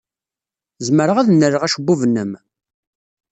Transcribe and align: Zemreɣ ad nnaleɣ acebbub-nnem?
Zemreɣ 0.87 1.17
ad 1.17 1.27
nnaleɣ 1.29 1.61
acebbub-nnem? 1.63 2.31